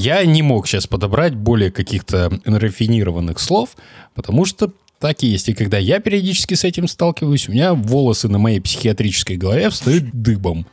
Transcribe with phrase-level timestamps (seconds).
[0.00, 3.76] я не мог сейчас подобрать более каких-то рафинированных слов,
[4.14, 5.50] потому что так и есть.
[5.50, 10.10] И когда я периодически с этим сталкиваюсь, у меня волосы на моей психиатрической голове встают
[10.12, 10.66] дыбом.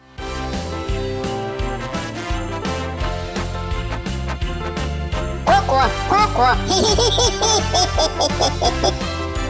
[5.45, 6.55] Коко, коко.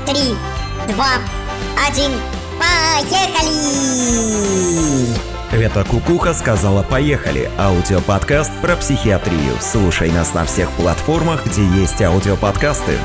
[0.08, 0.34] Три,
[0.88, 1.20] два,
[1.88, 2.12] один,
[2.60, 3.28] поехали!
[5.52, 9.54] Это Кукуха сказала «Поехали»– аудиоподкаст про психиатрию.
[9.62, 12.98] Слушай нас на всех платформах, где есть аудиоподкасты.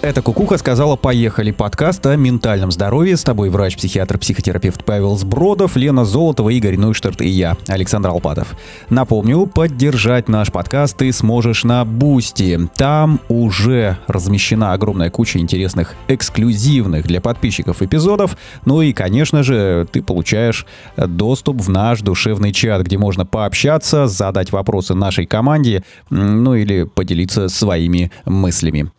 [0.00, 3.16] Это Кукуха сказала «Поехали» подкаст о ментальном здоровье.
[3.16, 8.54] С тобой врач-психиатр-психотерапевт Павел Сбродов, Лена Золотова, Игорь Нойштарт и я, Александр Алпатов.
[8.90, 12.60] Напомню, поддержать наш подкаст ты сможешь на Бусти.
[12.76, 18.36] Там уже размещена огромная куча интересных эксклюзивных для подписчиков эпизодов.
[18.64, 20.64] Ну и, конечно же, ты получаешь
[20.96, 27.48] доступ в наш душевный чат, где можно пообщаться, задать вопросы нашей команде, ну или поделиться
[27.48, 28.92] своими мыслями.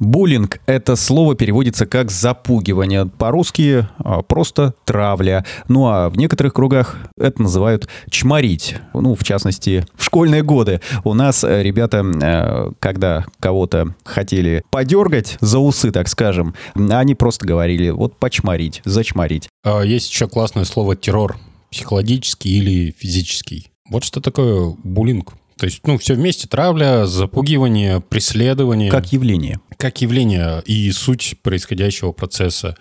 [0.00, 3.04] Буллинг— это слово переводится как «запугивание».
[3.06, 5.44] По-русски а, просто «травля».
[5.68, 8.76] Ну а в некоторых кругах это называют «чморить».
[8.94, 15.36] Ну, в частности, в школьные годы у нас э, ребята, э, когда кого-то хотели подергать
[15.40, 19.48] за усы, так скажем, они просто говорили вот «почморить», «зачморить».
[19.64, 21.36] А Есть еще классное слово террор.
[21.70, 23.70] Психологический или физический.
[23.90, 25.34] Вот что такое буллинг.
[25.60, 26.48] То есть, ну, все вместе.
[26.48, 28.90] Травля, запугивание, преследование.
[28.90, 29.60] Как явление.
[29.76, 32.76] как явление и суть происходящего процесса.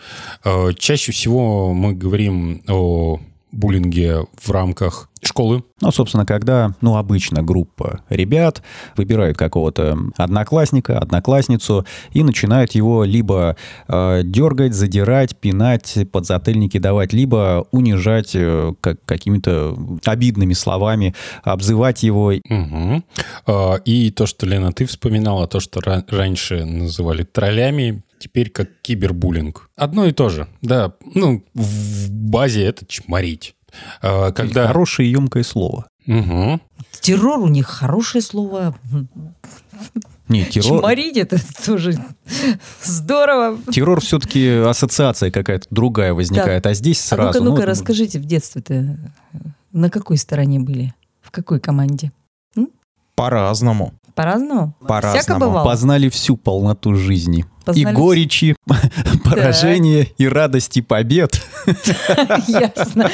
[0.45, 3.19] Э, Чаще всего мы говорим о
[3.51, 5.63] буллинге в рамках школы.
[5.81, 8.61] Ну, собственно, когда, ну, обычно группа ребят
[8.95, 17.65] выбирают какого-то одноклассника, одноклассницу и начинают его либо э, дергать, задирать, пинать, подзатыльники давать, либо
[17.71, 22.31] унижать э, как, какими-то обидными словами, обзывать его.
[22.33, 28.69] Э, И то, что, Лена, ты вспоминала, то, что ра- раньше называли троллями, теперь как
[28.81, 29.69] кибербуллинг.
[29.75, 30.47] Одно и то же.
[30.61, 33.55] Да, ну, в базе это чморить.
[34.01, 34.67] Э, Когда...
[34.67, 35.87] Хорошее емкое слово.
[36.05, 36.61] Мгм.
[37.01, 38.75] Террор у них хорошее слово.
[40.27, 41.97] Не, террор, Чморить это тоже
[42.83, 43.57] здорово.
[43.71, 47.39] террор все-таки ассоциация какая-то другая возникает, а здесь А сразу...
[47.39, 48.97] ну-ка, ну-ка, ну, расскажите, в детстве-то
[49.71, 50.93] на какой стороне были?
[51.21, 52.11] В какой команде?
[53.15, 53.93] По-разному.
[54.19, 54.73] По-разному?
[54.85, 55.63] По-разному.
[55.63, 57.45] Познали всю полноту жизни.
[57.63, 58.55] Познали и горечи,
[59.23, 61.41] поражения, и радости побед.
[62.47, 63.09] Ясно.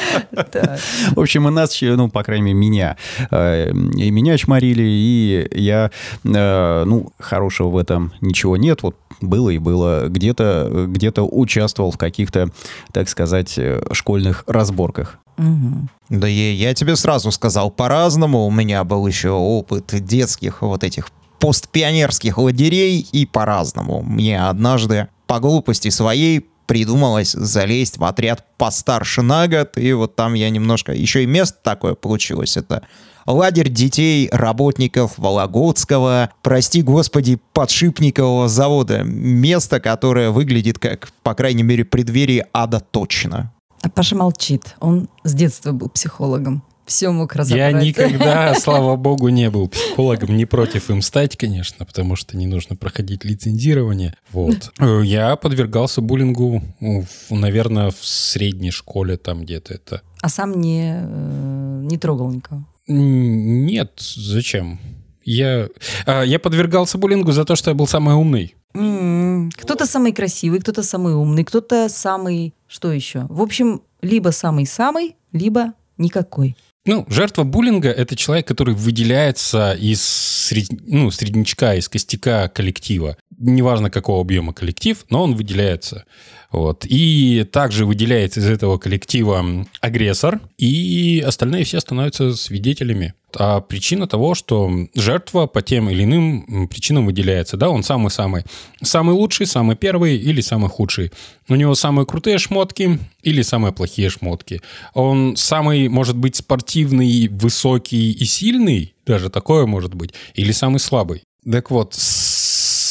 [1.12, 2.96] В общем, и нас, ну, по крайней мере, меня,
[3.30, 5.92] э, и меня чморили, и я,
[6.24, 10.08] э, ну, хорошего в этом ничего нет, вот было и было.
[10.08, 12.48] Где-то где участвовал в каких-то,
[12.92, 15.20] так сказать, э, школьных разборках.
[15.36, 15.88] Мгм.
[16.08, 18.46] Да я, я тебе сразу сказал, по-разному.
[18.46, 21.08] У меня был еще опыт детских вот этих
[21.38, 24.02] постпионерских лагерей, и по-разному.
[24.02, 30.34] Мне однажды по глупости своей придумалось залезть в отряд постарше на год, и вот там
[30.34, 30.92] я немножко...
[30.92, 32.56] Еще и место такое получилось.
[32.56, 32.82] Это
[33.26, 39.02] лагерь детей работников Вологодского, прости господи, подшипникового завода.
[39.04, 43.52] Место, которое выглядит как, по крайней мере, преддверие ада точно.
[43.86, 44.74] А Паша молчит.
[44.80, 46.64] Он с детства был психологом.
[46.86, 47.72] Все мог разобрать.
[47.72, 52.48] Я никогда, слава богу, не был психологом, не против им стать, конечно, потому что не
[52.48, 54.16] нужно проходить лицензирование.
[54.32, 54.72] Вот.
[54.80, 60.02] Э, Я подвергался буллингу, ну, наверное, в средней школе там где-то это.
[60.20, 62.64] А сам не, э, не трогал никого.
[62.88, 64.80] Нет, зачем?
[65.24, 65.68] Я,
[66.06, 68.56] а, я подвергался буллингу за то, что я был самый умный.
[68.76, 72.52] М, Кто-то самый красивый, кто-то самый умный, кто-то самый...
[72.68, 73.26] Что еще?
[73.28, 76.56] В общем, либо самый-самый, либо никакой.
[76.84, 83.16] Ну, жертва буллинга— это человек, который выделяется из сред- ну, среднячка, из костяка коллектива.
[83.38, 86.04] Неважно, какого объема коллектив, но он выделяется.
[86.50, 86.86] Вот.
[86.88, 89.44] И также выделяется из этого коллектива
[89.80, 93.14] агрессор, и остальные все становятся свидетелями.
[93.38, 97.58] А причина того, что жертва по тем или иным причинам выделяется.
[97.58, 98.44] Да, он самый-самый.
[98.82, 101.12] Самый лучший, самый первый или самый худший.
[101.48, 104.62] У него самые крутые шмотки или самые плохие шмотки.
[104.94, 111.22] Он самый, может быть, спортивный, высокий и сильный, даже такое может быть, или самый слабый.
[111.50, 111.94] Так вот,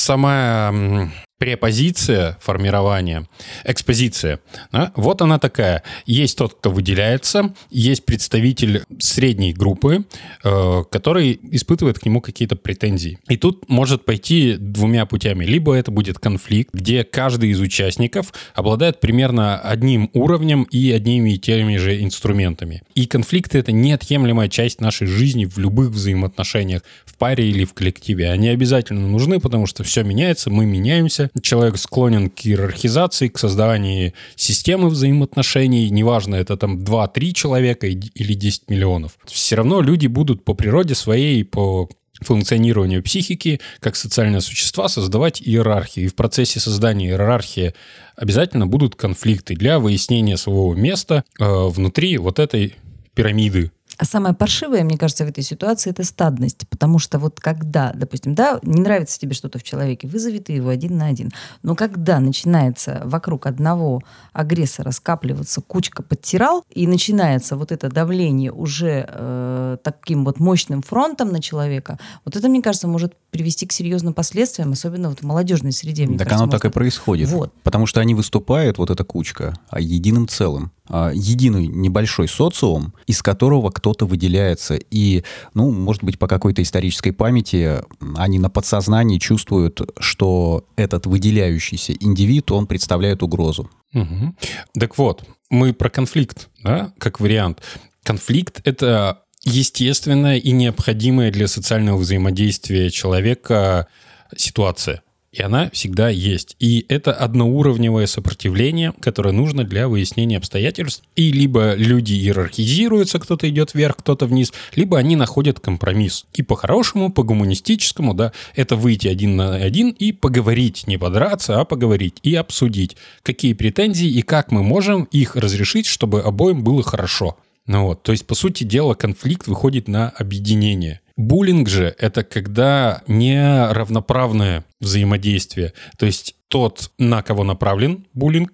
[0.05, 3.27] сама препозиция формирования,
[3.65, 4.39] экспозиция.
[4.71, 5.83] да, вот она такая.
[6.05, 10.05] Есть тот, кто выделяется, есть представитель средней группы,
[10.43, 13.19] э, который испытывает к нему какие-то претензии.
[13.27, 15.43] И тут может пойти двумя путями.
[15.43, 21.37] Либо это будет конфликт, где каждый из участников обладает примерно одним уровнем и одними и
[21.37, 22.83] теми же инструментами.
[22.95, 28.31] И конфликты— это неотъемлемая часть нашей жизни в любых взаимоотношениях, в паре или в коллективе.
[28.31, 34.13] Они обязательно нужны, потому что все меняется, мы меняемся, человек склонен к иерархизации, к созданию
[34.35, 39.17] системы взаимоотношений, неважно, это там 2-3 человека или 10 миллионов.
[39.25, 41.89] Все равно люди будут по природе своей, по
[42.21, 46.05] функционированию психики как социальные существа создавать иерархию.
[46.05, 47.73] И в процессе создания иерархии
[48.15, 52.75] обязательно будут конфликты для выяснения своего места э, внутри вот этой
[53.13, 56.67] пирамиды а самое паршивое, мне кажется, в этой ситуации это стадность.
[56.67, 60.69] Потому что вот когда, допустим, да, не нравится тебе что-то в человеке, вызови ты его
[60.69, 61.31] один на один.
[61.63, 64.01] Но когда начинается вокруг одного
[64.33, 71.31] агрессора скапливаться кучка подтирал, и начинается вот это давление уже э, таким вот мощным фронтом
[71.31, 75.71] на человека, вот это, мне кажется, может привести к серьезным последствиям, особенно вот в молодежной
[75.71, 76.05] среде.
[76.07, 76.73] Так кажется, оно так и может.
[76.73, 77.29] происходит.
[77.29, 77.53] Вот.
[77.63, 80.71] Потому что они выступают, вот эта кучка, а единым целым.
[80.87, 84.75] А, единый небольшой социум, из которого кто-то выделяется.
[84.75, 85.23] И,
[85.53, 87.81] ну, может быть, по какой-то исторической памяти
[88.15, 93.69] они на подсознании чувствуют, что этот выделяющийся индивид, он представляет угрозу.
[93.93, 94.35] Угу.
[94.79, 97.61] Так вот, мы про конфликт, да, как вариант.
[98.03, 103.87] Конфликт— это естественная и необходимая для социального взаимодействия человека
[104.35, 105.01] ситуация.
[105.35, 106.55] И она всегда есть.
[106.59, 111.03] И это одноуровневое сопротивление, которое нужно для выяснения обстоятельств.
[111.17, 116.25] И либо люди иерархизируются, кто-то идет вверх, кто-то вниз, либо они находят компромисс.
[116.33, 122.15] И по-хорошему, по-гуманистическому, да, это выйти один на один и поговорить, не подраться, а поговорить
[122.23, 127.37] и обсудить, какие претензии и как мы можем их разрешить, чтобы обоим было хорошо.
[127.67, 131.01] Ну вот, то есть, по сути дела, конфликт выходит на объединение.
[131.17, 135.73] Буллинг же— это когда неравноправное взаимодействие.
[135.97, 138.51] То есть тот, на кого направлен буллинг,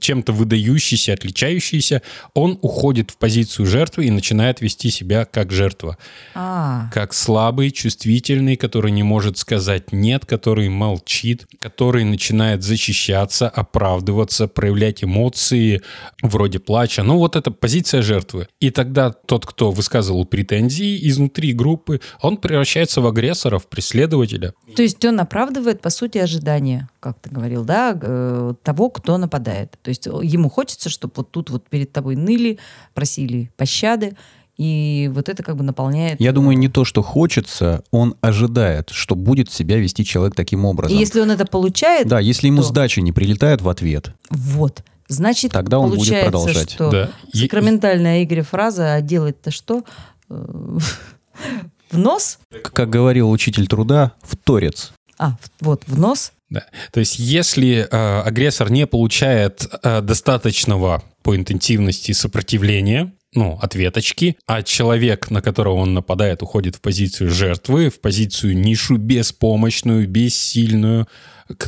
[0.00, 2.02] чем-то выдающийся, отличающийся,
[2.34, 5.96] он уходит в позицию жертвы и начинает вести себя как жертва.
[6.34, 14.48] А, Как слабый, чувствительный, который не может сказать «нет», который молчит, который начинает защищаться, оправдываться,
[14.48, 15.80] проявлять эмоции
[16.22, 17.04] вроде плача.
[17.04, 18.48] Ну вот это позиция жертвы.
[18.60, 24.54] И тогда тот, кто высказывал претензии изнутри группы, он превращается в агрессора, в преследователя.
[24.74, 25.20] то есть он
[25.58, 29.76] оправдывает, по сути, ожидания, как ты говорил, да, э, того, кто нападает.
[29.82, 32.58] То есть ему хочется, чтобы вот тут вот перед тобой ныли,
[32.94, 34.16] просили пощады,
[34.56, 36.20] и вот это как бы наполняет...
[36.20, 40.64] Я э, думаю, не то, что хочется, он ожидает, что будет себя вести человек таким
[40.64, 40.96] И образом.
[40.98, 45.52] если он это получает, Да, если ему то- сдача не прилетает в ответ, вот, значит,
[45.52, 46.70] Тогда он будет продолжать.
[46.70, 47.10] что Да.
[47.32, 49.84] И- сакраментальная Игоря фраза «а делать-то что?»
[50.28, 50.78] Э,
[51.90, 52.38] В нос?
[52.74, 54.92] как говорил учитель труда, в торец.
[55.18, 56.32] А, вот, в нос.
[56.50, 56.64] Да.
[56.92, 64.62] То есть если э, агрессор не получает э, достаточного по интенсивности сопротивления, ну, ответочки, а
[64.62, 71.06] человек, на которого он нападает, уходит в позицию жертвы, в позицию нишу беспомощную, бессильную,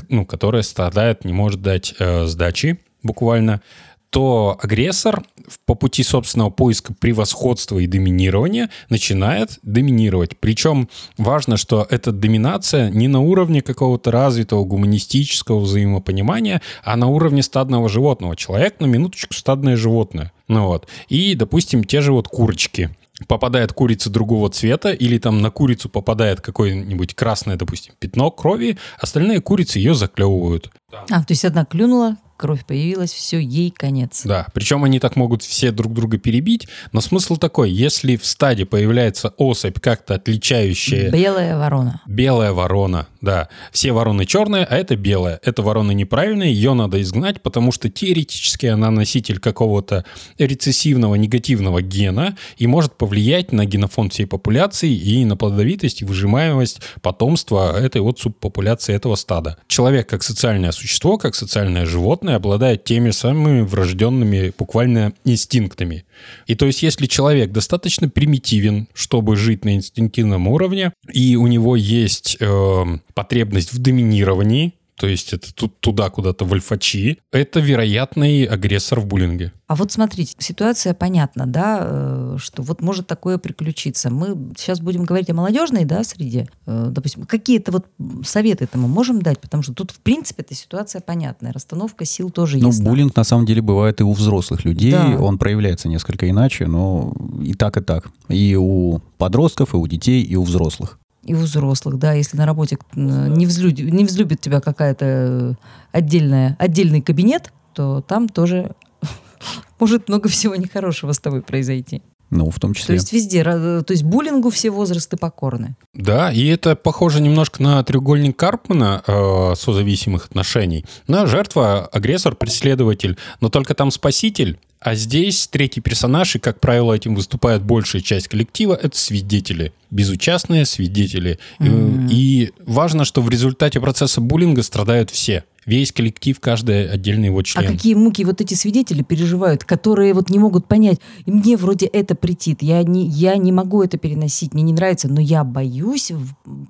[0.08, 3.62] ну, которая страдает, не может дать э, сдачи буквально,
[4.11, 5.23] то агрессор
[5.67, 10.37] по пути собственного поиска превосходства и доминирования начинает доминировать.
[10.39, 17.43] Причем важно, что эта доминация не на уровне какого-то развитого гуманистического взаимопонимания, а на уровне
[17.43, 18.37] стадного животного.
[18.37, 20.33] Человек, на минуточку, стадное животное.
[20.49, 20.89] Ну вот.
[21.09, 22.91] И, допустим, те же вот курочки
[23.29, 29.40] попадает курица другого цвета, или там на курицу попадает какое-нибудь красное, допустим, пятно крови, остальные
[29.40, 30.71] курицы ее заклевывают.
[31.11, 34.23] А, то есть одна клюнула, кровь появилась, все, ей конец.
[34.25, 38.64] Да, причем они так могут все друг друга перебить, но смысл такой, если в стаде
[38.64, 42.00] появляется особь, как-то отличающая Белая ворона.
[42.06, 47.42] белая ворона, да, все вороны черные, а это белая, эта ворона неправильная, ее надо изгнать,
[47.42, 50.06] потому что теоретически она носитель какого-то
[50.38, 56.80] рецессивного негативного гена и может повлиять на генофонд всей популяции и на плодовитость и выжимаемость
[57.02, 59.59] потомства этой вот субпопуляции этого стада.
[59.66, 66.05] Человек как социальное существо, как социальное животное обладает теми самыми врожденными буквально инстинктами.
[66.47, 71.77] И то есть если человек достаточно примитивен, чтобы жить на инстинктивном уровне, и у него
[71.77, 72.85] есть э,
[73.15, 79.07] потребность в доминировании, то есть это тут туда куда-то в альфачи, это вероятный агрессор в
[79.07, 79.50] буллинге.
[79.66, 84.11] А вот смотрите, ситуация понятна, да, э, что вот может такое приключиться.
[84.11, 86.50] Мы сейчас будем говорить о молодежной, да, среде.
[86.66, 87.87] Э, Допустим, какие-то вот
[88.26, 91.54] советы это мы можем дать, потому что тут, в принципе, эта ситуация понятная.
[91.54, 92.83] Расстановка сил тоже Ну, есть.
[92.85, 94.92] буллинг на самом деле бывает и у взрослых людей.
[94.92, 95.16] Да.
[95.19, 98.11] Он проявляется несколько иначе, но и так, и так.
[98.28, 100.99] И у подростков, и у детей, и у взрослых.
[101.25, 105.57] И у взрослых, да, если на работе не, взлюди- не взлюбит тебя какая-то
[105.93, 108.75] отдельная, отдельный кабинет, то там тоже
[109.79, 112.03] может много всего нехорошего с тобой произойти.
[112.31, 112.95] Ну, в том То числе.
[112.95, 115.75] есть везде, то есть буллингу все возрасты покорны.
[115.95, 120.87] Да, и это похоже немножко на треугольник Карпмана э, созависимых отношений.
[121.09, 124.61] На жертва, агрессор, преследователь, но только там спаситель.
[124.81, 129.73] А здесь третий персонаж, и, как правило, этим выступает большая часть коллектива, это свидетели.
[129.91, 131.39] Безучастные свидетели.
[131.61, 135.45] И- И важно, что в результате процесса буллинга страдают все.
[135.67, 137.67] Весь коллектив, каждый отдельный его А член.
[137.77, 142.63] какие муки вот эти свидетели переживают, которые вот не могут понять, мне вроде это претит,
[142.63, 146.11] я не, я не могу это переносить, мне не нравится, но я боюсь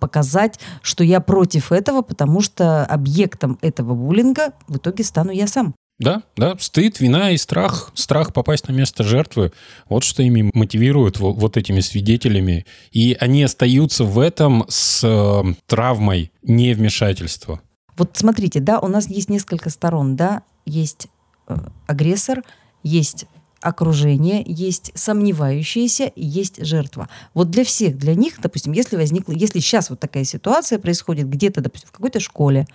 [0.00, 5.74] показать, что я против этого, потому что объектом этого буллинга в итоге стану я сам.
[6.00, 9.52] Да, да, стыд, вина и страх, страх попасть на место жертвы,
[9.86, 12.64] вот что ими мотивирует во- вот этими свидетелями.
[12.90, 17.60] И они остаются в этом с э, травмой невмешательства.
[17.98, 21.08] Вот смотрите, да, у нас есть несколько сторон, да, есть
[21.48, 22.44] э, агрессор,
[22.82, 23.26] есть
[23.60, 27.10] окружение, есть сомневающиеся, есть жертва.
[27.34, 31.60] Вот для всех, для них, допустим, если возникла, если сейчас вот такая ситуация происходит где-то,
[31.60, 32.66] допустим, в какой-то школе,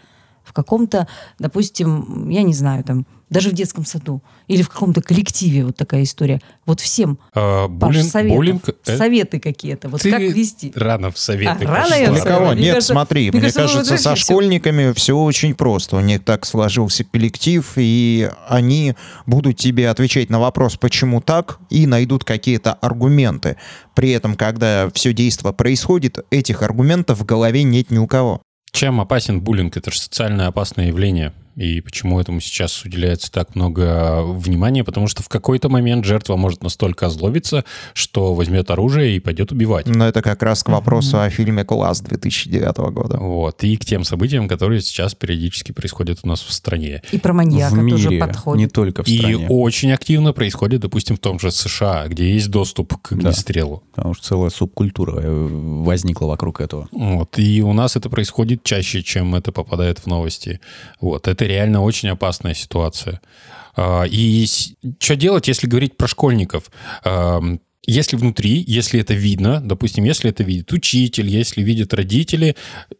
[0.46, 1.08] в каком-то,
[1.40, 6.04] допустим, я не знаю, там, даже в детском саду или в каком-то коллективе вот такая
[6.04, 6.42] история.
[6.66, 10.72] Вот всем Паш, буллинг, советов, буллинг, э, советы какие-то, вот ты как вести.
[10.76, 12.52] Рано в советы А, рано я Для кого?
[12.52, 15.98] Мне Нет, кажется- смотри, мне мне кажется, кажется, со школьниками все очень просто.
[15.98, 18.94] У них так сложился коллектив, и они
[19.26, 23.58] будут тебе отвечать на вопрос, почему так, и найдут какие-то аргументы.
[23.96, 28.42] При этом, когда все действо происходит, этих аргументов в голове нет ни у кого.
[28.76, 29.78] Чем опасен буллинг?
[29.78, 31.32] Это же социально опасное явление.
[31.56, 34.84] И почему этому сейчас уделяется так много внимания?
[34.84, 39.88] Потому что в какой-то момент жертва может настолько озлобиться, что возьмет оружие и пойдет убивать.
[39.88, 43.18] Но это как раз к вопросу о фильме «Класс» 2009 года.
[43.18, 43.64] Вот.
[43.64, 47.02] И к тем событиям, которые сейчас периодически происходят у нас в стране.
[47.12, 48.60] И про маньяка в тоже мире, подходит.
[48.60, 49.48] не только в И стране.
[49.50, 53.84] очень активно происходит, допустим, в том же США, где есть доступ к огнестрелу.
[53.96, 55.48] Потому что целая субкультура э,
[55.84, 56.90] возникла вокруг этого.
[56.92, 57.40] Вот.
[57.40, 60.60] И у нас это происходит чаще, чем это попадает в новости.
[61.00, 61.28] Вот.
[61.28, 63.22] Это реально очень опасная ситуация.
[63.76, 64.46] А, И
[65.00, 66.72] что делать, если говорить про школьников?
[67.88, 72.56] Если внутри, если это видно, допустим, если это видит учитель, если видят родители,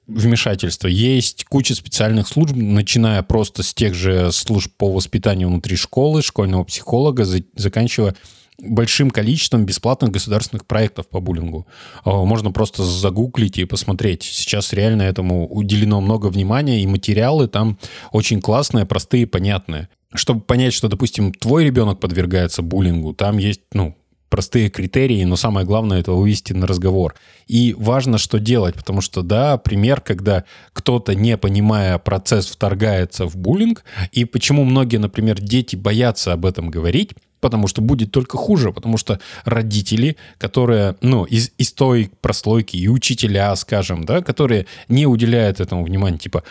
[0.06, 0.88] вмешательство.
[0.88, 6.64] Есть куча специальных служб, начиная просто с тех же служб по воспитанию внутри школы, школьного
[6.66, 8.16] психолога, за- заканчивая
[8.60, 11.68] большим количеством бесплатных государственных проектов по буллингу.
[12.04, 14.24] А, Можно просто загуглить и посмотреть.
[14.24, 17.78] Сейчас реально этому уделено много внимания, и материалы там
[18.12, 19.90] очень классные, простые, понятные.
[20.14, 23.96] Чтобы понять, что, допустим, твой ребенок подвергается буллингу, там есть, ну,
[24.30, 27.16] простые критерии, но самое главное это вывести на разговор.
[27.48, 33.38] И важно, что делать, потому что, да, пример, когда кто-то, не понимая процесс, вторгается в
[33.38, 37.14] буллинг, и почему многие, например, дети боятся об этом говорить,
[37.46, 42.88] потому что будет только хуже, потому что родители, которые, ну, из, из той прослойки, и
[42.88, 46.44] учителя, скажем, да, которые не уделяют этому внимания, типа,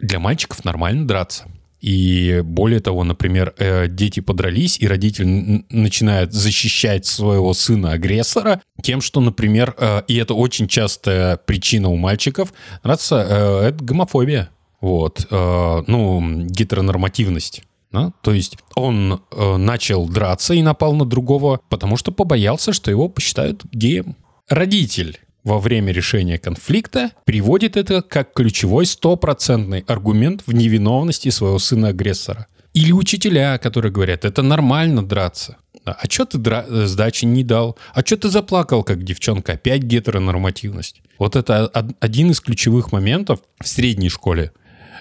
[0.00, 1.44] для мальчиков нормально драться.
[1.80, 9.20] И более того, например, э, дети подрались, и родитель начинает защищать своего сына-агрессора тем, что,
[9.20, 12.52] например, э, и это очень частая причина у мальчиков,
[12.82, 14.50] драться, э, это гомофобия.
[14.80, 15.26] Вот.
[15.30, 17.62] ну, гетеронормативность.
[17.92, 18.12] Да?
[18.22, 23.08] То есть он э, начал драться и напал на другого, потому что побоялся, что его
[23.08, 24.16] посчитают геем.
[24.48, 32.46] Родитель во время решения конфликта приводит это как ключевой стопроцентный аргумент в невиновности своего сына-агрессора.
[32.74, 35.56] Или учителя, которые говорят, это нормально драться.
[35.84, 37.76] А что ты дра- э, сдачи не дал?
[37.94, 39.52] А что ты заплакал, как девчонка?
[39.54, 41.00] Опять гетеронормативность.
[41.18, 44.52] Вот это од- один из ключевых моментов в средней школе.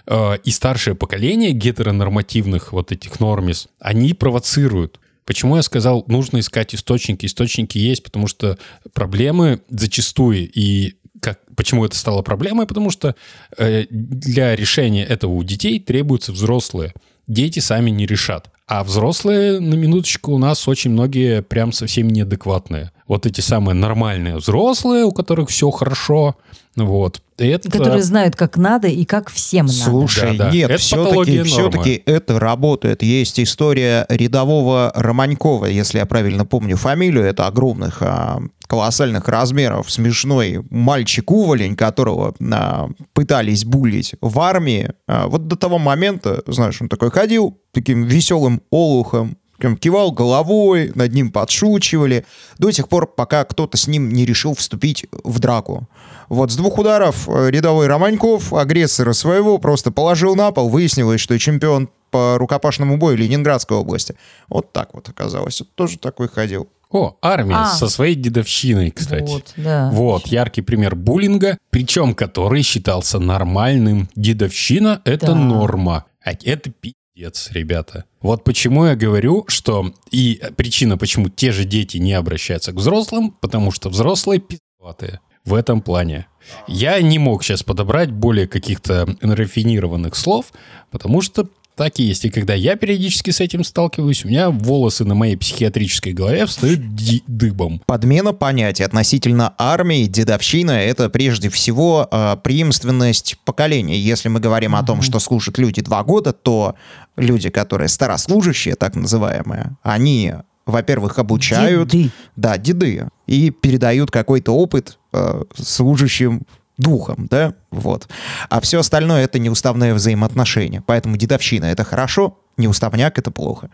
[0.10, 5.00] Э, И старшее поколение гетеронормативных вот этих нормис, они провоцируют.
[5.24, 7.28] Почему я сказал, нужно искать источники?
[7.28, 8.58] Источники есть, потому что
[8.94, 12.66] проблемы зачастую и как, почему это стало проблемой?
[12.66, 13.16] Потому что
[13.58, 16.94] э, для решения этого у детей требуются взрослые.
[17.28, 18.50] Дети сами не решат.
[18.68, 22.92] А взрослые, на минуточку, у нас очень многие прям совсем неадекватные.
[23.10, 26.36] Вот эти самые нормальные взрослые, у которых все хорошо,
[26.76, 27.22] вот.
[27.38, 27.70] Это...
[27.70, 29.78] Которые знают, как надо и как всем надо.
[29.80, 30.52] Слушай, Да, да.
[30.52, 33.02] нет, Это все-таки, все-таки это работает.
[33.02, 40.64] Есть история рядового Романькова, если я правильно помню фамилию, это огромных, а, колоссальных размеров, смешной
[40.70, 44.92] мальчик-уволень, которого а, пытались булить в армии.
[45.08, 51.14] А, вот до того момента, знаешь, он такой ходил таким веселым олухом, кивал головой, над
[51.14, 52.26] ним подшучивали,
[52.58, 55.88] до тех пор, пока кто-то с ним не решил вступить в драку.
[56.30, 61.38] Вот с двух ударов э, рядовой Романьков агрессора своего просто положил на пол, выяснилось, что
[61.40, 64.16] чемпион по рукопашному бою Ленинградской области.
[64.48, 65.60] Вот так вот оказалось.
[65.60, 66.68] Вот тоже такой ходил.
[66.92, 67.66] О, армия А.
[67.68, 69.30] со своей дедовщиной, кстати.
[69.30, 69.92] Вот, да.
[69.94, 74.10] Вот, яркий пример буллинга, причем который считался нормальным.
[74.16, 75.36] Дедовщина— это Да.
[75.36, 76.06] норма.
[76.24, 76.72] А это
[77.20, 78.06] пиздец, ребята.
[78.22, 79.94] Вот почему я говорю, что...
[80.12, 85.54] И причина, почему те же дети не обращаются к взрослым, потому что взрослые пиздатые в
[85.54, 86.28] этом плане.
[86.68, 90.54] Я не мог сейчас подобрать более каких-то рафинированных слов,
[90.92, 91.48] потому что
[91.80, 92.26] так и есть.
[92.26, 96.82] И когда я периодически с этим сталкиваюсь, у меня волосы на моей психиатрической голове встают
[97.26, 97.82] дыбом.
[97.86, 103.98] Подмена понятий относительно армии, дедовщина— это прежде всего э, преемственность поколений.
[103.98, 106.76] Если мы говорим о том, что служат люди два года, то
[107.16, 110.34] люди, которые старослужащие, так называемые, они,
[110.66, 111.88] во-первых, обучают...
[111.88, 112.12] Деды.
[112.36, 113.08] Да, деды.
[113.26, 116.42] И передают какой-то опыт э, служащим
[116.80, 118.08] духом, да, вот.
[118.50, 120.82] А все остальное— это неуставное взаимоотношение.
[120.86, 123.70] Поэтому дедовщина— это хорошо, неуставняк— это плохо.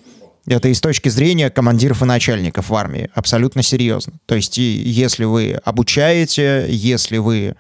[0.48, 3.10] Это и с точки зрения командиров и начальников в армии.
[3.16, 4.14] Абсолютно серьезно.
[4.26, 7.56] То есть, если вы обучаете, если вы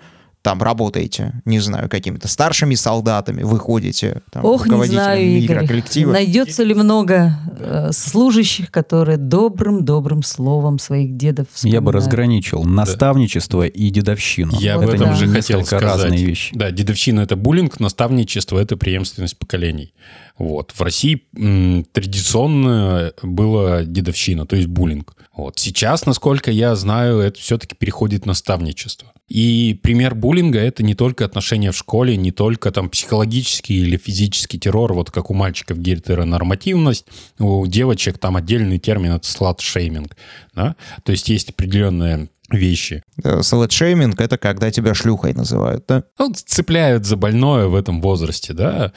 [0.46, 5.56] там работаете, не знаю, какими-то старшими солдатами, выходите там, Ох, не руководителем знаю, Игорь.
[5.56, 6.12] микроколлектива.
[6.12, 11.96] Найдется ли много э, служащих, которые добрым-добрым словом своих дедов Я бы вспоминают?
[11.96, 14.52] разграничил наставничество и дедовщину.
[14.60, 15.16] Я Вот об этом да.
[15.16, 15.84] же хотел сказать.
[16.04, 16.56] разные вещи.
[16.56, 19.96] Да, дедовщина— это буллинг, наставничество— это преемственность поколений.
[20.38, 20.74] Вот.
[20.76, 25.16] В России м, традиционно было дедовщина, то есть буллинг.
[25.36, 25.58] Вот.
[25.58, 29.12] Сейчас, насколько я знаю, это все-таки переходит в наставничество.
[29.28, 34.60] И пример буллинга— это не только отношения в школе, не только там психологический или физический
[34.60, 37.06] террор, вот как у мальчиков гетеронормативность,
[37.40, 40.16] у девочек там отдельный термин— это слат-шейминг.
[40.54, 40.76] Да?
[41.04, 46.04] То есть есть определенные вещи, Э, Слэт-шейминг— это когда тебя шлюхой называют, да?
[46.20, 48.92] ну, цепляют за больное в этом возрасте, да.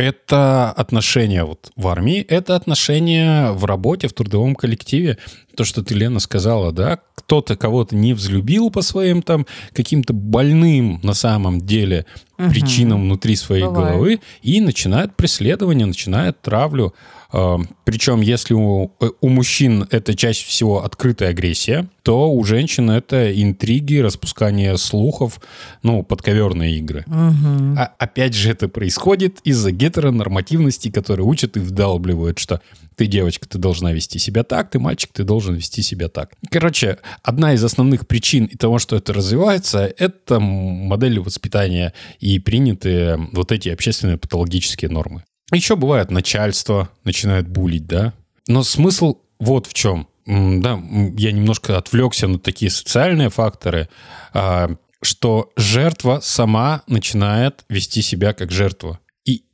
[0.00, 5.18] Это отношения вот в армии, это отношения в работе, в трудовом коллективе.
[5.54, 11.00] То, что ты, Лена, сказала, да, кто-то кого-то не взлюбил по своим там каким-то больным
[11.02, 12.06] на самом деле
[12.48, 13.92] причинам внутри своей Бывает.
[13.92, 16.94] головы и начинает преследование, начинает травлю.
[17.32, 22.90] Ам, Причем, если у, э, у мужчин это чаще всего открытая агрессия, то у женщин
[22.90, 25.40] это интриги, распускание слухов,
[25.82, 27.04] ну, подковерные игры.
[27.06, 32.60] А опять же, это происходит из-за гетеронормативности, которые учат и вдалбливают, что
[32.96, 36.32] ты девочка, ты должна вести себя так, ты мальчик, ты должен вести себя так.
[36.50, 43.16] Короче, одна из основных причин и того, что это развивается, это модели воспитания и принятые
[43.32, 45.24] вот эти общественные патологические нормы.
[45.52, 48.12] Еще бывает начальство начинает булить, да?
[48.46, 50.06] Но смысл вот в чем.
[50.26, 50.80] Да,
[51.16, 53.88] я немножко отвлекся на такие социальные факторы,
[54.32, 54.70] а,
[55.02, 59.00] что жертва сама начинает вести себя как жертва.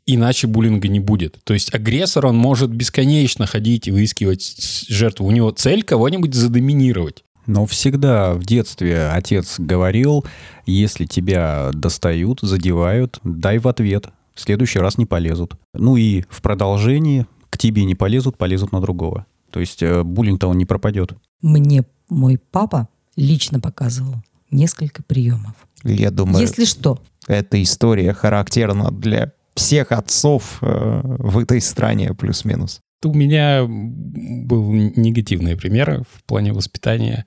[0.07, 1.39] Иначе буллинга не будет.
[1.43, 5.27] То есть агрессор, он может бесконечно ходить и выискивать жертву.
[5.27, 7.25] У него цель кого-нибудь задоминировать.
[7.47, 10.25] Но всегда в детстве отец говорил,
[10.65, 14.09] если тебя достают, задевают, дай в ответ.
[14.35, 15.55] В следующий раз не полезут.
[15.73, 19.27] Ну и в продолжении к тебе не полезут, полезут на другого.
[19.51, 21.13] То есть э, буллинг-то он не пропадет.
[21.41, 24.17] Мне мой папа лично показывал
[24.51, 25.55] несколько приемов.
[25.83, 32.81] Я думаю, Если что, эта история характерна для всех отцов э, в этой стране, плюс-минус.
[33.05, 37.25] У меня был негативные примеры в плане воспитания.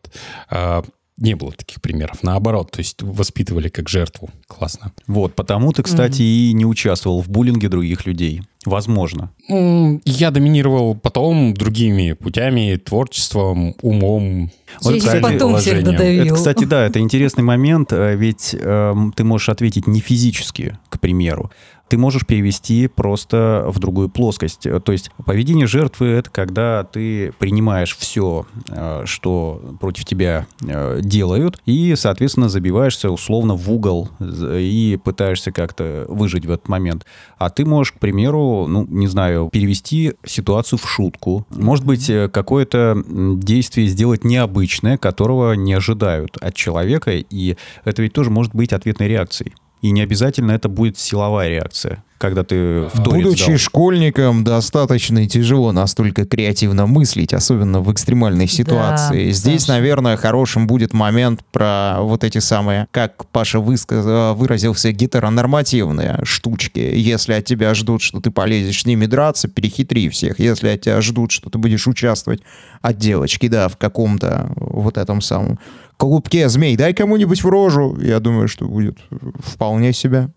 [0.50, 0.84] А,
[1.22, 2.24] Не было таких примеров.
[2.24, 4.30] Наоборот, то есть воспитывали как жертву.
[4.48, 4.94] Классно.
[5.06, 8.42] Вот, потому ты, кстати, и не участвовал в буллинге других людей.
[8.66, 9.32] Возможно.
[9.50, 14.50] М, Я доминировал потом другими путями, творчеством, умом,
[14.82, 15.84] Вот, Через кстати, потом всех уважением.
[15.84, 16.26] додавил.
[16.26, 21.00] Это, кстати, да, это интересный момент, э, ведь эм, ты можешь ответить не физически, к
[21.00, 21.52] примеру.
[21.90, 24.68] Ты можешь перевести просто в другую плоскость.
[24.84, 31.60] То есть поведение жертвы— это когда ты принимаешь все, э, что против тебя э, делают,
[31.66, 37.06] и, соответственно, забиваешься условно в угол и пытаешься как-то выжить в этот момент.
[37.38, 41.48] А ты можешь, к примеру, ну, не знаю, перевести ситуацию в шутку.
[41.50, 48.14] Может быть, э, какое-то действие сделать необычное, которого не ожидают от человека, и это ведь
[48.14, 49.54] тоже может быть ответной реакцией.
[49.82, 53.58] И не обязательно это будет силовая реакция, когда ты в Будучи дал.
[53.58, 59.28] школьником, достаточно тяжело настолько креативно мыслить, особенно в экстремальной ситуации.
[59.28, 59.74] Да, Здесь, Саша.
[59.74, 66.80] наверное, хорошим будет момент про вот эти самые, как Паша высказ- выразился, гетеронормативные штучки.
[66.80, 70.40] Если от тебя ждут, что ты полезешь с ними драться, перехитри всех.
[70.40, 72.42] Если от тебя ждут, что ты будешь участвовать
[72.82, 75.58] от девочки, да, в каком-то вот этом самом
[76.00, 77.98] клубке змей, дай кому-нибудь в рожу.
[78.02, 78.98] Я думаю, что будет
[79.44, 80.30] вполне себе.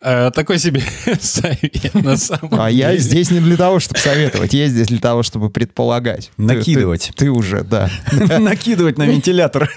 [0.00, 0.82] Э, такой себе
[1.20, 3.00] совет на самом А я деле.
[3.00, 6.30] здесь не для того, чтобы советовать, я здесь для того, чтобы предполагать.
[6.36, 7.12] Ты- Накидывать.
[7.14, 7.88] Ты, ты уже, да.
[8.40, 9.70] Накидывать на вентилятор.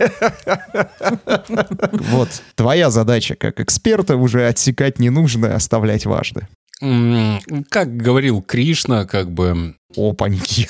[1.92, 6.48] Вот твоя задача как эксперта уже отсекать ненужное, оставлять важное.
[7.70, 10.70] Как говорил Кришна, как бы, Опаньки.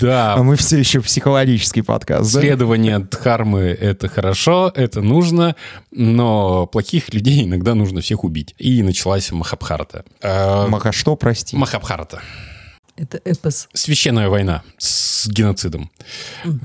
[0.00, 2.40] да, А мы все еще психологический подкаст, да?
[2.40, 5.56] Следование дхармы— это хорошо, это нужно,
[5.90, 8.54] но плохих людей иногда нужно всех убить.
[8.58, 10.04] И началась Махабхарата.
[10.20, 11.56] Э, Маха, что, прости?
[11.56, 12.20] Махабхарата.
[12.96, 13.68] Это эпос.
[13.72, 15.90] Священная война с геноцидом.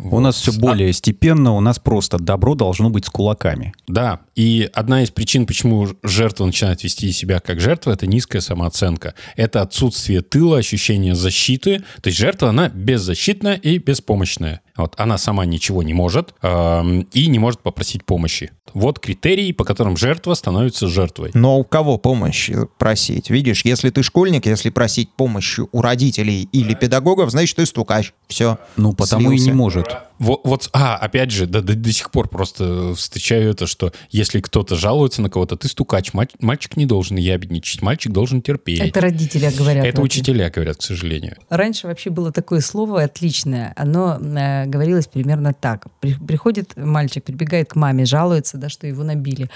[0.03, 3.73] У нас все более степенно, у нас просто добро должно быть с кулаками.
[3.87, 9.13] Да, и одна из причин, почему жертва начинает вести себя как жертва, это низкая самооценка.
[9.35, 11.79] Это отсутствие тыла, ощущение защиты.
[12.01, 14.61] То есть жертва, она беззащитная и беспомощная.
[14.75, 18.51] Вот, она сама ничего не может эм, и не может попросить помощи.
[18.73, 21.31] Вот критерии, по которым жертва становится жертвой.
[21.33, 23.29] Но у кого помощь просить?
[23.29, 28.13] Видишь, если ты школьник, если просить помощи у родителей или педагогов, значит, ты стукач.
[28.27, 28.57] Все.
[28.75, 29.45] Ну, потому и Слился.
[29.45, 29.87] не может.
[30.19, 34.39] Вот, вот, а, опять же, да, до, до сих пор просто встречаю это, что если
[34.41, 38.79] кто-то жалуется на кого-то, ты стукач, Маль- мальчик не должен ябедничать, мальчик должен терпеть.
[38.79, 39.85] Это родители говорят.
[39.85, 41.37] Это учителя говорят, к сожалению.
[41.49, 43.73] Раньше вообще было такое слово отличное.
[43.75, 45.85] Оно э, говорилось примерно так.
[45.99, 49.49] При- приходит мальчик, прибегает к маме, жалуется, да, что его набили.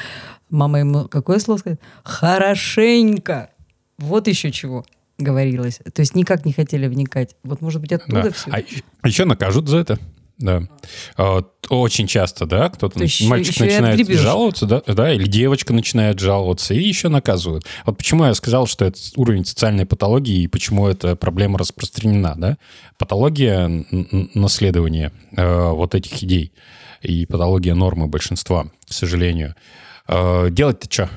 [0.50, 1.80] Мама ему какое слово сказать?
[2.04, 3.50] Хорошенько.
[3.98, 4.86] Вот еще чего
[5.18, 5.80] говорилось.
[5.94, 7.36] То есть никак не хотели вникать.
[7.44, 8.32] Вот, может быть, оттуда Да.
[8.32, 8.52] все.
[9.02, 10.00] А еще накажут за это.
[10.38, 10.64] Да.
[11.18, 15.72] А, Очень часто, да, кто-то, То еще- мальчик еще начинает жаловаться, да, да, или девочка
[15.72, 17.66] начинает жаловаться, и еще наказывают.
[17.86, 22.58] Вот почему я сказал, что это уровень социальной патологии, и почему эта проблема распространена, да.
[22.98, 23.86] Патология
[24.34, 26.52] наследования э, вот этих идей
[27.02, 29.56] и патология нормы большинства, к сожалению.
[30.08, 31.10] Э, делать-то что?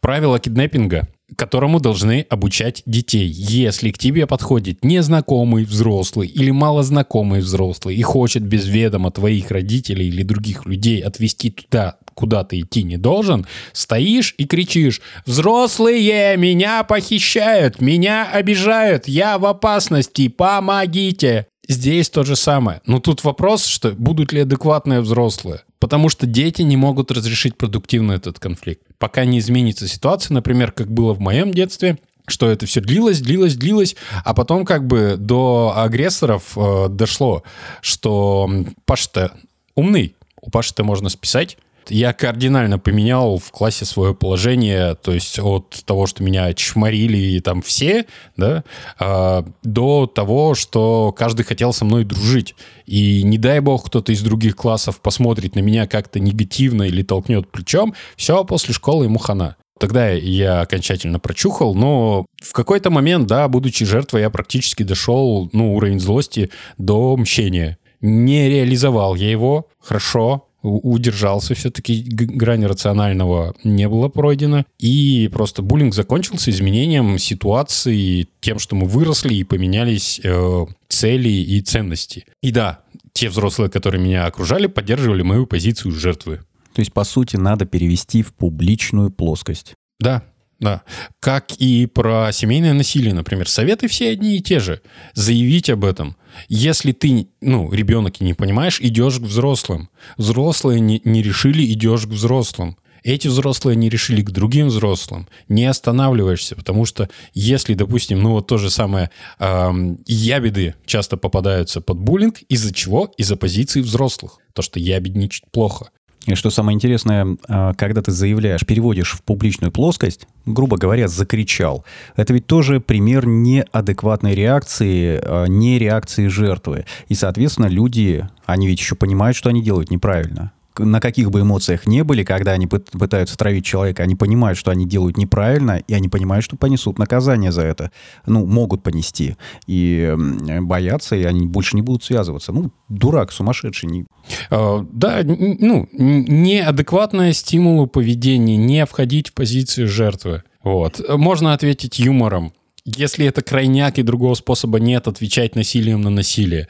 [0.00, 3.28] правила киднеппинга, которому должны обучать детей.
[3.28, 10.08] Если к тебе подходит незнакомый взрослый или малознакомый взрослый и хочет без ведома твоих родителей
[10.08, 16.82] или других людей отвезти туда, куда ты идти не должен, стоишь и кричишь «Взрослые, меня
[16.84, 22.80] похищают, меня обижают, я в опасности, помогите!» Здесь то же самое.
[22.86, 25.60] Но тут вопрос, что будут ли адекватные взрослые.
[25.78, 28.82] Потому что дети не могут разрешить продуктивно этот конфликт.
[28.98, 33.54] Пока не изменится ситуация, например, как было в моем детстве, что это все длилось, длилось,
[33.54, 37.42] длилось, а потом как бы до агрессоров э, дошло,
[37.80, 39.32] что м, Паша-то
[39.74, 41.58] умный, у Паши-то можно списать.
[41.90, 47.62] Я кардинально поменял в классе свое положение, то есть от того, что меня чморили там
[47.62, 48.64] все, да,
[48.98, 52.54] а, до того, что каждый хотел со мной дружить.
[52.86, 57.50] И не дай бог кто-то из других классов посмотрит на меня как-то негативно или толкнет
[57.50, 59.56] плечом, все, после школы ему хана.
[59.78, 65.74] Тогда я окончательно прочухал, но в какой-то момент, да, будучи жертвой, я практически дошел, ну,
[65.74, 67.78] уровень злости до мщения.
[68.00, 74.64] Не реализовал я его, хорошо, удержался все-таки, грань рационального не было пройдена.
[74.78, 81.60] И просто буллинг закончился изменением ситуации, тем, что мы выросли и поменялись э, цели и
[81.60, 82.26] ценности.
[82.42, 82.80] И да,
[83.12, 86.40] те взрослые, которые меня окружали, поддерживали мою позицию жертвы.
[86.74, 89.74] То есть, по сути, надо перевести в публичную плоскость.
[89.98, 90.22] Да,
[90.60, 90.82] да.
[91.20, 93.48] Как и про семейное насилие, например.
[93.48, 94.80] Советы все одни и те же.
[95.14, 96.16] Заявить об этом.
[96.48, 99.90] Если ты, ну, ребенок и не понимаешь, идешь к взрослым.
[100.16, 102.76] Взрослые не, не решили, идешь к взрослым.
[103.04, 105.28] Эти взрослые не решили к другим взрослым.
[105.48, 111.80] Не останавливаешься, потому что если, допустим, ну вот то же самое, эм, ябеды часто попадаются
[111.80, 113.12] под буллинг, из-за чего?
[113.16, 114.38] Из-за позиции взрослых.
[114.52, 115.90] То, что ябедничать плохо.
[116.28, 121.86] И что самое интересное, а, когда ты заявляешь, переводишь в публичную плоскость, грубо говоря, закричал,
[122.16, 126.84] это ведь тоже пример неадекватной реакции, а, не реакции жертвы.
[127.08, 131.86] И, соответственно, люди, они ведь еще понимают, что они делают неправильно на каких бы эмоциях
[131.86, 135.94] не были, когда они пыт- пытаются травить человека, они понимают, что они делают неправильно, и
[135.94, 137.90] они понимают, что понесут наказание за это.
[138.26, 139.36] Ну, могут понести.
[139.66, 140.14] И
[140.60, 142.52] боятся, и они больше не будут связываться.
[142.52, 143.88] Ну, дурак, сумасшедший.
[143.88, 144.06] Не...
[144.50, 150.42] Э, Да, ну, неадекватное стимулу поведения, не входить в позицию жертвы.
[150.62, 151.00] Вот.
[151.08, 152.52] Можно ответить юмором.
[152.84, 156.68] Если это крайняк и другого способа нет, отвечать насилием на насилие.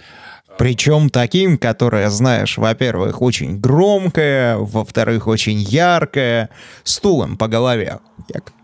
[0.58, 6.50] Причем таким, которое, знаешь, во-первых, очень громкое, во-вторых, очень яркое,
[6.82, 8.00] стулом по голове.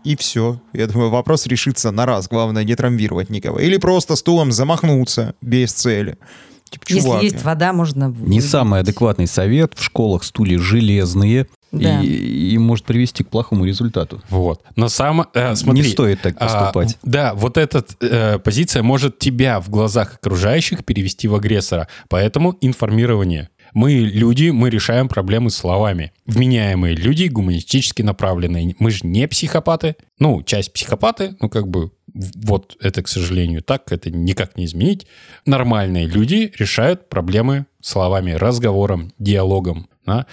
[0.03, 0.59] И все.
[0.73, 2.27] Я думаю, вопрос решится на раз.
[2.27, 3.59] Главное, не травмировать никого.
[3.59, 6.17] Или просто стулом замахнуться без цели.
[6.69, 8.13] Типа, чувак, Если есть вода, можно...
[8.19, 9.73] Не самый адекватный совет.
[9.75, 11.47] В школах стулья железные.
[11.75, 12.01] Да.
[12.01, 14.21] И, и может привести к плохому результату.
[14.29, 14.61] Вот.
[14.75, 16.97] Но сам, э, смотри, Не стоит так а, поступать.
[17.03, 21.87] да, вот эта э, позиция может тебя в глазах окружающих перевести в агрессора.
[22.09, 23.49] Поэтому информирование.
[23.73, 26.13] Мы люди, мы решаем проблемы словами.
[26.25, 28.73] Вменяемые люди, гуманистически направленные.
[28.79, 29.97] Мы же не психопаты.
[30.17, 35.07] Ну, часть психопаты, ну, как бы, вот это, к сожалению, так, это никак не изменить.
[35.45, 39.89] Нормальные люди решают проблемы словами, разговором, диалогом.
[40.05, 40.25] да.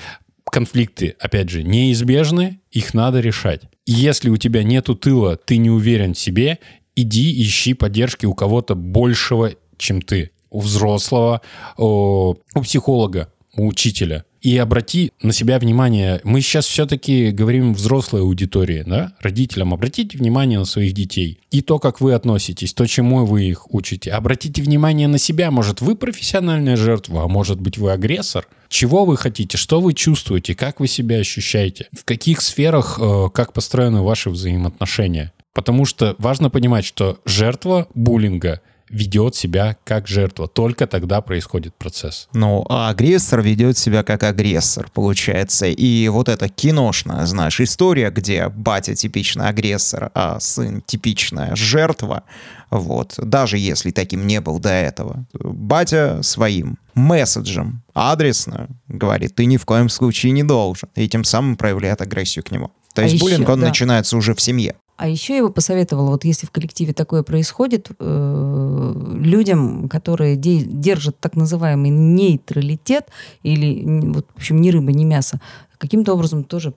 [0.52, 3.62] Конфликты, опять же, неизбежны, их надо решать.
[3.86, 6.58] Если у тебя нету тыла, ты не уверен в себе,
[6.94, 10.32] иди ищи поддержки у кого-то большего, чем ты.
[10.50, 11.40] У взрослого,
[11.78, 14.26] у психолога, у учителя.
[14.42, 16.20] И обрати на себя внимание.
[16.24, 19.14] Мы сейчас все-таки говорим взрослой аудитории, да?
[19.20, 21.38] Родителям обратите внимание на своих детей.
[21.52, 24.10] И то, как вы относитесь, то, чему вы их учите.
[24.10, 25.52] Обратите внимание на себя.
[25.52, 28.48] Может, вы профессиональная жертва, а может быть, вы агрессор.
[28.68, 33.52] Чего вы хотите, что вы чувствуете, как вы себя ощущаете, в каких сферах, э, как
[33.52, 35.32] построены ваши взаимоотношения.
[35.54, 40.48] Потому что важно понимать, что жертва буллинга ведет себя как жертва.
[40.48, 42.28] Только тогда происходит процесс.
[42.32, 45.66] Ну, а агрессор ведет себя как агрессор, получается.
[45.66, 52.24] И вот эта киношная, знаешь, история, где батя типичный агрессор, а сын типичная жертва,
[52.70, 59.56] вот, даже если таким не был до этого, батя своим месседжем адресно говорит, ты ни
[59.56, 62.70] в коем случае не должен, и тем самым проявляет агрессию к нему.
[62.94, 63.68] То А есть еще, буллинг, он да.
[63.68, 64.74] начинается уже в семье.
[65.02, 70.62] А еще я бы посоветовала, вот если в коллективе такое происходит, э, людям, которые де-
[70.62, 73.08] держат так называемый нейтралитет,
[73.42, 75.40] или, вот, в общем, ни рыба, ни мясо,
[75.76, 76.72] каким-то образом тоже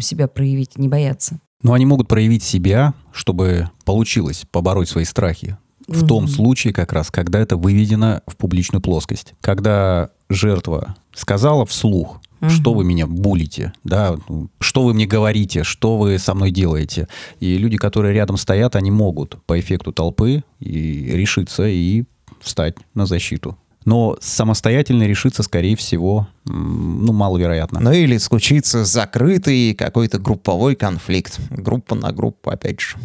[0.00, 1.38] себя проявить, не бояться.
[1.62, 5.58] Но они могут проявить себя, чтобы получилось побороть свои страхи.
[5.86, 6.32] В том Мгм.
[6.32, 9.34] случае как раз, когда это выведено в публичную плоскость.
[9.42, 14.16] Когда жертва сказала вслух, что вы меня булите, да,
[14.60, 17.08] что вы мне говорите, что вы со мной делаете.
[17.40, 22.04] И люди, которые рядом стоят, они могут по эффекту толпы и решиться и
[22.40, 23.56] встать на защиту.
[23.84, 27.80] Но самостоятельно решиться, скорее всего, ну, маловероятно.
[27.80, 31.40] Ну или случится закрытый какой-то групповой конфликт.
[31.50, 32.96] Группа на группу, опять же.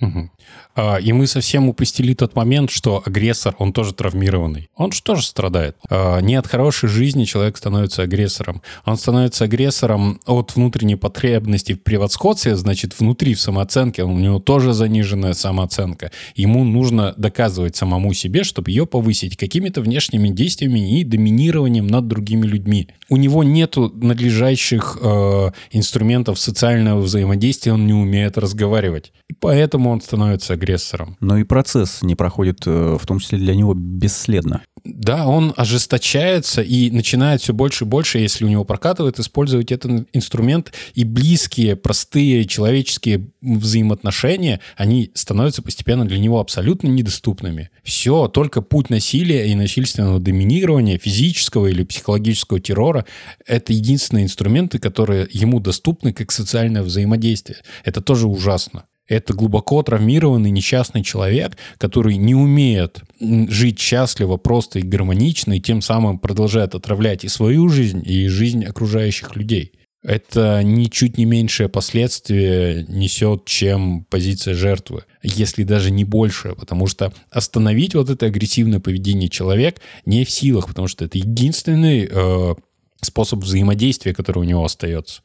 [0.00, 0.30] Мгм.
[0.74, 4.68] А, И мы совсем упустили тот момент, что агрессор, он тоже травмированный.
[4.76, 5.76] Он же тоже страдает.
[5.88, 8.62] А, Не от хорошей жизни человек становится агрессором.
[8.84, 14.04] Он становится агрессором от внутренней потребности в превосходстве, значит, внутри в самооценке.
[14.04, 16.10] У него тоже заниженная самооценка.
[16.34, 22.46] Ему нужно доказывать самому себе, чтобы ее повысить какими-то внешними действиями и доминированием над другими
[22.46, 22.88] людьми.
[23.08, 29.12] У него нету надлежащих э, инструментов социального взаимодействия, он не умеет разговаривать.
[29.28, 31.16] И поэтому он становится агрессором.
[31.20, 34.62] Но и процесс не проходит, э, в том числе для него, бесследно.
[34.84, 40.08] Да, он ожесточается и начинает все больше и больше, если у него прокатывает, использовать этот
[40.12, 40.72] инструмент.
[40.94, 47.70] И близкие, простые человеческие взаимоотношения, они становятся постепенно для него абсолютно недоступными.
[47.84, 53.06] Все, только путь насилия и насильственного доминирования, физического или психологического террора,
[53.46, 57.58] это единственные инструменты, которые ему доступны как социальное взаимодействие.
[57.84, 58.84] Это тоже ужасно.
[59.12, 65.82] Это глубоко травмированный несчастный человек, который не умеет жить счастливо, просто и гармонично, и тем
[65.82, 69.72] самым продолжает отравлять и свою жизнь, и жизнь окружающих людей.
[70.02, 77.12] Это ничуть не меньшее последствие несет, чем позиция жертвы, если даже не больше, потому что
[77.30, 82.54] остановить вот это агрессивное поведение человек не в силах, потому что это единственный э,
[83.02, 85.20] способ взаимодействия, который у него остается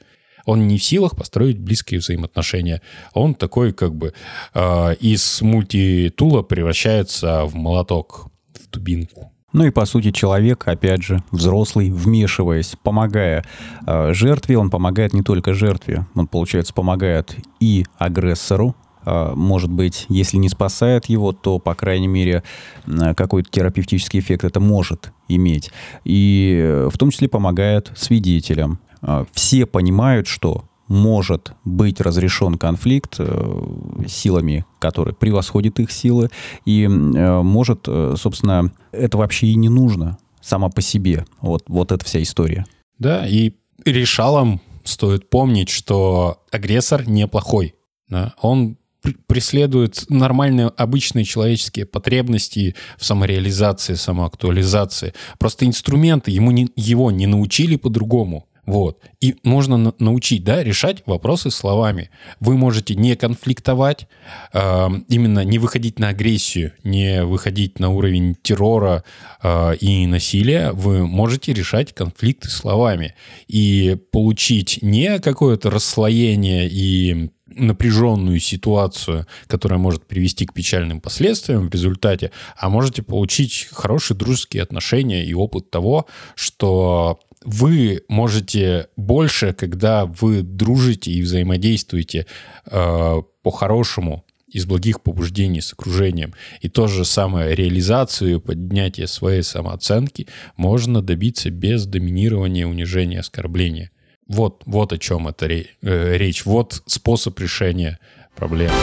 [0.48, 2.82] он не в силах построить близкие взаимоотношения.
[3.14, 4.14] Он такой как бы
[4.54, 9.32] э, из мультитула превращается в молоток, в дубинку.
[9.52, 13.44] Ну и по сути человек, опять же, взрослый, вмешиваясь, помогая
[13.86, 20.06] э, жертве, он помогает не только жертве, он, получается, помогает и агрессору, э, может быть,
[20.08, 22.44] если не спасает его, то, по крайней мере,
[22.86, 25.72] какой-то терапевтический эффект это может иметь.
[26.06, 28.80] И э, в том числе помогает свидетелям.
[29.02, 36.30] Э, Все понимают, что может быть разрешен конфликт э, силами, которые превосходят их силы,
[36.66, 41.26] и э, может, э, собственно, это вообще и не нужно сама по себе.
[41.42, 42.66] Вот, вот эта вся история.
[43.00, 43.54] Да, и
[43.86, 47.76] решалам стоит помнить, что агрессор неплохой.
[48.08, 48.34] Да?
[48.42, 55.14] Он пр- преследует нормальные, обычные человеческие потребности в самореализации, самоактуализации.
[55.38, 58.48] Просто инструменты ему не, его не научили по-другому.
[58.68, 59.00] Вот.
[59.22, 62.10] И можно на- научить, да, решать вопросы словами.
[62.42, 64.08] Вы можете не конфликтовать,
[64.54, 69.06] э, именно не выходить на агрессию, не выходить на уровень террора
[69.42, 70.74] э, и насилия.
[70.74, 73.16] Вы можете решать конфликты словами
[73.48, 81.74] и получить не какое-то расслоение и напряженную ситуацию, которая может привести к печальным последствиям в
[81.74, 90.06] результате, а можете получить хорошие дружеские отношения и опыт того, что вы можете больше, когда
[90.06, 92.28] вы дружите и взаимодействуете
[92.66, 96.34] э, по-хорошему, из благих побуждений с окружением.
[96.62, 103.92] И то же самое реализацию, поднятие своей самооценки можно добиться без доминирования, унижения, оскорбления.
[104.28, 106.46] Вот, вот о чем это э, речь.
[106.46, 108.00] Вот способ решения
[108.36, 108.74] проблемы.